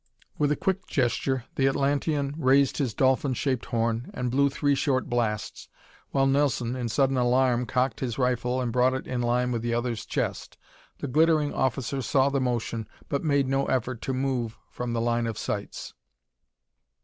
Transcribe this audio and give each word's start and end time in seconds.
With 0.39 0.51
a 0.51 0.55
quick 0.55 0.87
gesture 0.87 1.43
the 1.57 1.67
Atlantean 1.67 2.33
raised 2.39 2.77
his 2.77 2.91
dolphin 2.95 3.35
shaped 3.35 3.65
horn 3.65 4.09
and 4.15 4.31
blew 4.31 4.49
three 4.49 4.73
short 4.73 5.07
blasts 5.11 5.69
while 6.09 6.25
Nelson, 6.25 6.75
in 6.75 6.89
sudden 6.89 7.17
alarm, 7.17 7.67
cocked 7.67 7.99
his 7.99 8.17
rifle 8.17 8.59
and 8.61 8.71
brought 8.71 8.95
it 8.95 9.05
in 9.05 9.21
line 9.21 9.51
with 9.51 9.61
the 9.61 9.75
other's 9.75 10.07
chest. 10.07 10.57
The 10.97 11.07
glittering 11.07 11.53
officer 11.53 12.01
saw 12.01 12.29
the 12.29 12.41
motion, 12.41 12.87
but 13.09 13.23
made 13.23 13.47
no 13.47 13.67
effort 13.67 14.01
to 14.01 14.11
move 14.15 14.57
from 14.71 14.93
the 14.93 15.01
line 15.01 15.27
of 15.27 15.37
sights. 15.37 15.93